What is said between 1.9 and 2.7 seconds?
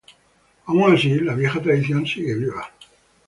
sigue viva.